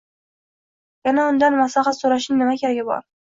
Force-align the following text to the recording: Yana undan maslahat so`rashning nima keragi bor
Yana 1.09 1.25
undan 1.33 1.59
maslahat 1.59 1.99
so`rashning 2.01 2.41
nima 2.41 2.57
keragi 2.63 2.89
bor 2.91 3.07